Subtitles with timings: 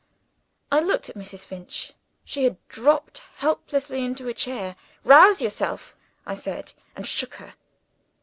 [0.71, 1.45] I looked at Mrs.
[1.45, 1.93] Finch.
[2.25, 4.75] She had dropped helplessly into a chair.
[5.03, 7.53] "Rouse yourself!" I said and shook her.